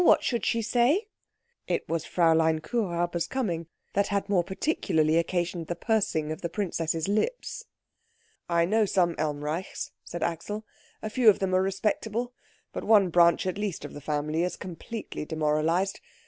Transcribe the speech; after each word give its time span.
What 0.03 0.23
should 0.23 0.47
she 0.47 0.63
say?" 0.63 1.09
It 1.67 1.87
was 1.87 2.05
Fräulein 2.07 2.59
Kuhräuber's 2.61 3.27
coming 3.27 3.67
that 3.93 4.07
had 4.07 4.27
more 4.27 4.43
particularly 4.43 5.15
occasioned 5.17 5.67
the 5.67 5.75
pursing 5.75 6.31
of 6.31 6.41
the 6.41 6.49
princess's 6.49 7.07
lips. 7.07 7.65
"I 8.49 8.65
know 8.65 8.85
some 8.85 9.13
Elmreichs," 9.19 9.91
said 10.03 10.23
Axel. 10.23 10.65
"A 11.03 11.09
few 11.11 11.29
of 11.29 11.37
them 11.37 11.53
are 11.53 11.61
respectable; 11.61 12.33
but 12.73 12.83
one 12.83 13.09
branch 13.11 13.45
at 13.45 13.59
least 13.59 13.85
of 13.85 13.93
the 13.93 14.01
family 14.01 14.41
is 14.41 14.55
completely 14.55 15.23
demoralised. 15.23 16.01